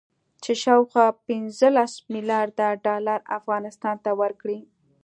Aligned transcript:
چې 0.43 0.51
شاوخوا 0.63 1.07
پنځلس 1.27 1.93
مليارده 2.13 2.67
ډالر 2.85 3.19
افغانستان 3.37 3.95
ته 4.05 4.11
ورکړي 4.21 4.59